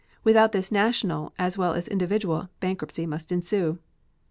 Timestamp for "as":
1.37-1.59, 1.75-1.87